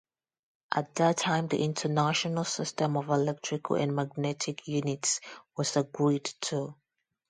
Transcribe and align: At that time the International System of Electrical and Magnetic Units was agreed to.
At 0.71 0.95
that 0.95 1.17
time 1.17 1.47
the 1.47 1.63
International 1.63 2.43
System 2.43 2.97
of 2.97 3.09
Electrical 3.09 3.75
and 3.75 3.95
Magnetic 3.95 4.67
Units 4.67 5.19
was 5.55 5.77
agreed 5.77 6.25
to. 6.41 6.73